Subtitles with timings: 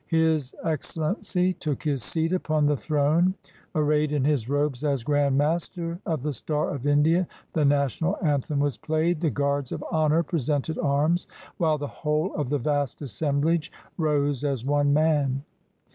[0.07, 3.35] His Excellency took his seat upon the throne,
[3.75, 8.57] arrayed in his robes as Grand Master of the Star of India, the National Anthem
[8.57, 11.27] was played, the guards of honor presented arms,
[11.57, 15.43] while the whole of the vast assemblage rose as one man.